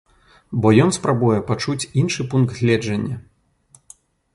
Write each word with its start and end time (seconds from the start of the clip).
Бо 0.63 0.71
ён 0.85 0.89
спрабуе 0.97 1.39
пачуць 1.51 1.89
іншы 2.03 2.21
пункт 2.35 2.59
гледжання. 2.65 3.23